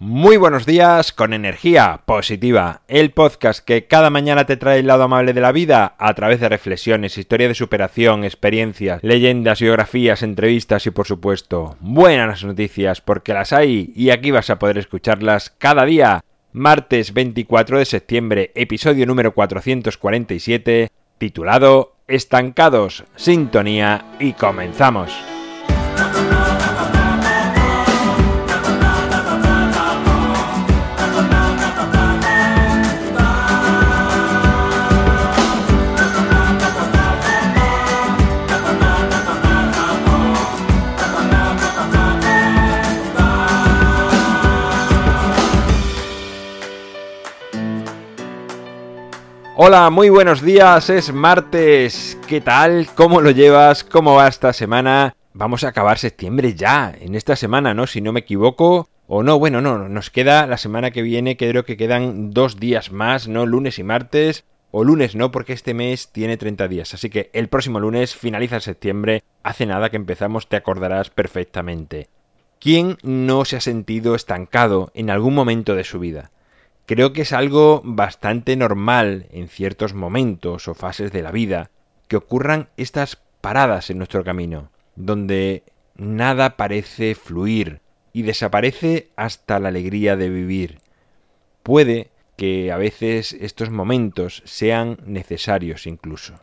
[0.00, 5.02] Muy buenos días con energía positiva, el podcast que cada mañana te trae el lado
[5.02, 10.86] amable de la vida a través de reflexiones, historia de superación, experiencias, leyendas, biografías, entrevistas
[10.86, 15.84] y por supuesto buenas noticias porque las hay y aquí vas a poder escucharlas cada
[15.84, 16.24] día.
[16.52, 25.37] Martes 24 de septiembre, episodio número 447, titulado Estancados, Sintonía y comenzamos.
[49.60, 52.16] Hola, muy buenos días, es martes.
[52.28, 52.86] ¿Qué tal?
[52.94, 53.82] ¿Cómo lo llevas?
[53.82, 55.16] ¿Cómo va esta semana?
[55.32, 57.88] Vamos a acabar septiembre ya, en esta semana, ¿no?
[57.88, 58.88] Si no me equivoco.
[59.08, 62.92] O no, bueno, no, nos queda la semana que viene, creo que quedan dos días
[62.92, 63.46] más, ¿no?
[63.46, 64.44] Lunes y martes.
[64.70, 66.94] O lunes no, porque este mes tiene 30 días.
[66.94, 69.24] Así que el próximo lunes finaliza septiembre.
[69.42, 72.08] Hace nada que empezamos, te acordarás perfectamente.
[72.60, 76.30] ¿Quién no se ha sentido estancado en algún momento de su vida?
[76.88, 81.70] Creo que es algo bastante normal en ciertos momentos o fases de la vida
[82.08, 85.64] que ocurran estas paradas en nuestro camino, donde
[85.98, 87.82] nada parece fluir
[88.14, 90.78] y desaparece hasta la alegría de vivir.
[91.62, 92.08] Puede
[92.38, 96.40] que a veces estos momentos sean necesarios incluso.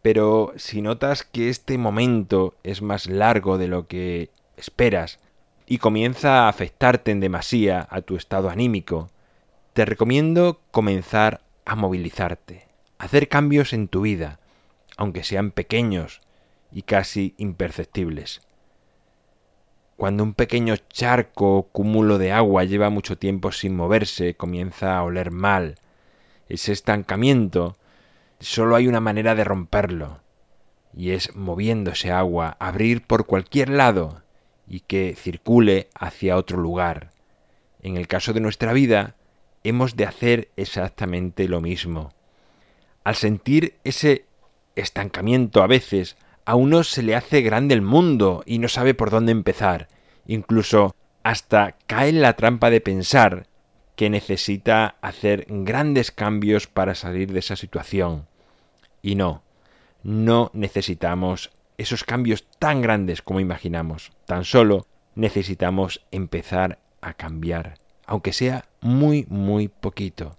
[0.00, 5.18] Pero si notas que este momento es más largo de lo que esperas
[5.66, 9.10] y comienza a afectarte en demasía a tu estado anímico,
[9.72, 14.38] te recomiendo comenzar a movilizarte, hacer cambios en tu vida,
[14.98, 16.20] aunque sean pequeños
[16.70, 18.42] y casi imperceptibles.
[19.96, 25.04] Cuando un pequeño charco o cúmulo de agua lleva mucho tiempo sin moverse, comienza a
[25.04, 25.76] oler mal.
[26.48, 27.76] Ese estancamiento
[28.40, 30.20] solo hay una manera de romperlo,
[30.94, 34.22] y es moviendo ese agua, abrir por cualquier lado
[34.66, 37.10] y que circule hacia otro lugar.
[37.80, 39.16] En el caso de nuestra vida,
[39.64, 42.12] hemos de hacer exactamente lo mismo.
[43.04, 44.26] Al sentir ese
[44.74, 49.10] estancamiento a veces, a uno se le hace grande el mundo y no sabe por
[49.10, 49.88] dónde empezar.
[50.26, 53.46] Incluso hasta cae en la trampa de pensar
[53.96, 58.26] que necesita hacer grandes cambios para salir de esa situación.
[59.02, 59.42] Y no,
[60.02, 64.12] no necesitamos esos cambios tan grandes como imaginamos.
[64.26, 70.36] Tan solo necesitamos empezar a cambiar aunque sea muy, muy poquito.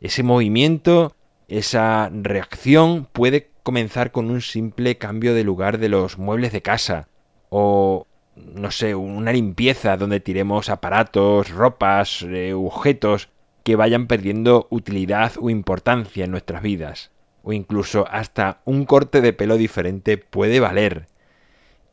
[0.00, 1.14] Ese movimiento,
[1.48, 7.08] esa reacción puede comenzar con un simple cambio de lugar de los muebles de casa
[7.48, 8.06] o
[8.36, 13.28] no sé, una limpieza donde tiremos aparatos, ropas, eh, objetos
[13.62, 17.10] que vayan perdiendo utilidad o importancia en nuestras vidas.
[17.42, 21.06] O incluso hasta un corte de pelo diferente puede valer.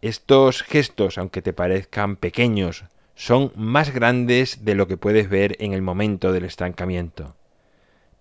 [0.00, 2.84] Estos gestos, aunque te parezcan pequeños,
[3.18, 7.34] son más grandes de lo que puedes ver en el momento del estancamiento.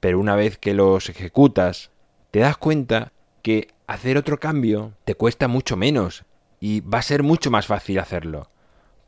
[0.00, 1.92] Pero una vez que los ejecutas,
[2.32, 6.24] te das cuenta que hacer otro cambio te cuesta mucho menos
[6.58, 8.50] y va a ser mucho más fácil hacerlo.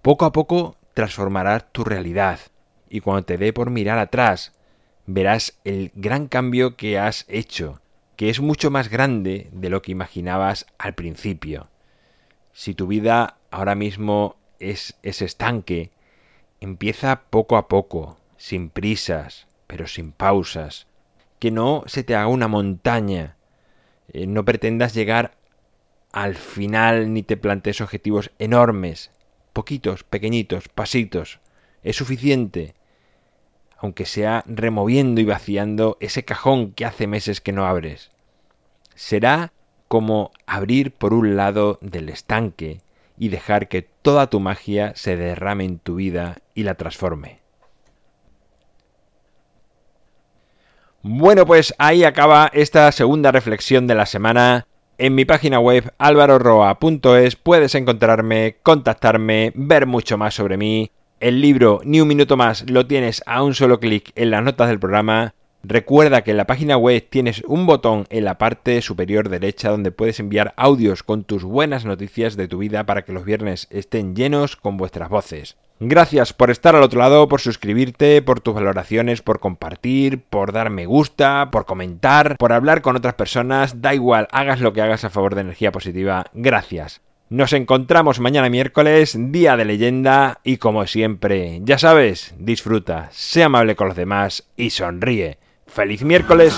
[0.03, 2.39] Poco a poco transformarás tu realidad
[2.89, 4.53] y cuando te dé por mirar atrás,
[5.07, 7.81] verás el gran cambio que has hecho,
[8.15, 11.71] que es mucho más grande de lo que imaginabas al principio.
[12.53, 14.37] Si tu vida ahora mismo
[14.71, 15.91] es ese estanque
[16.63, 20.87] empieza poco a poco, sin prisas, pero sin pausas.
[21.41, 23.37] Que no se te haga una montaña.
[24.13, 25.37] Eh, no pretendas llegar
[26.13, 29.11] al final ni te plantees objetivos enormes.
[29.53, 31.41] Poquitos, pequeñitos, pasitos.
[31.83, 32.75] Es suficiente.
[33.79, 38.11] Aunque sea removiendo y vaciando ese cajón que hace meses que no abres.
[38.95, 39.53] Será
[39.89, 42.83] como abrir por un lado del estanque
[43.19, 47.41] y dejar que toda tu magia se derrame en tu vida y la transforme.
[51.03, 54.67] Bueno, pues ahí acaba esta segunda reflexión de la semana.
[54.99, 60.93] En mi página web alvaroroa.es puedes encontrarme, contactarme, ver mucho más sobre mí.
[61.19, 64.69] El libro Ni un minuto más lo tienes a un solo clic en las notas
[64.69, 65.35] del programa
[65.65, 69.93] Recuerda que en la página web tienes un botón en la parte superior derecha donde
[69.93, 74.17] puedes enviar audios con tus buenas noticias de tu vida para que los viernes estén
[74.17, 75.57] llenos con vuestras voces.
[75.79, 80.71] Gracias por estar al otro lado, por suscribirte, por tus valoraciones, por compartir, por dar
[80.71, 83.81] me gusta, por comentar, por hablar con otras personas.
[83.83, 86.27] Da igual, hagas lo que hagas a favor de energía positiva.
[86.35, 87.03] Gracias.
[87.31, 93.75] Nos encontramos mañana miércoles, día de leyenda, y como siempre, ya sabes, disfruta, sea amable
[93.75, 95.39] con los demás y sonríe.
[95.75, 96.53] ¡Feliz miércoles!